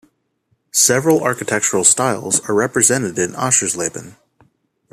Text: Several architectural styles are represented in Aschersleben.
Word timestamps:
Several 0.73 1.21
architectural 1.23 1.83
styles 1.83 2.39
are 2.49 2.55
represented 2.55 3.19
in 3.19 3.33
Aschersleben. 3.33 4.15